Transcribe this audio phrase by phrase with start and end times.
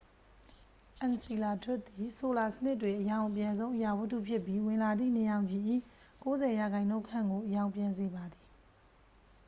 [1.01, 5.63] အန်စီလာဒွတ်စ်သည် ဆိုလာစနစ်တွင် အရောင်အပြန်ဆုံး အရာဝတ္ထုဖြစ်ပြီး ဝင်လာသည့် နေရောင်ခြည်၏
[6.23, 8.45] 90 ရာခိုင်နှုန်းခန့်ကို အရောင်ပြန်စေပါသည်